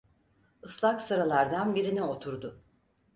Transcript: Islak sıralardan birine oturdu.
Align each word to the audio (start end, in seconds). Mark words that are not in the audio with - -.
Islak 0.63 1.01
sıralardan 1.01 1.75
birine 1.75 2.03
oturdu. 2.03 2.63